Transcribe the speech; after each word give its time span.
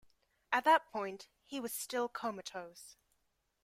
At 0.51 0.63
that 0.63 0.87
point, 0.87 1.27
he 1.45 1.59
was 1.59 1.71
still 1.73 2.09
comatose. 2.09 2.95